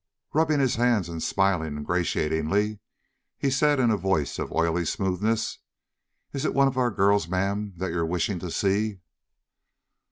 [0.33, 2.79] Rubbing his hands, and smiling ingratiatingly,
[3.37, 5.59] he said in a voice of oily smoothness:
[6.33, 9.01] "Is it one of our girls, ma'am, that you're wishing to see?"